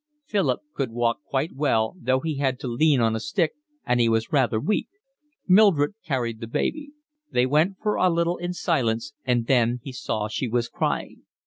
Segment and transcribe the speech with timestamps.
[0.25, 3.53] Philip could walk quite well, though he had to lean on a stick,
[3.85, 4.87] and he was rather weak.
[5.47, 6.89] Mildred carried the baby.
[7.31, 11.25] They went for a little in silence, and then he saw she was crying.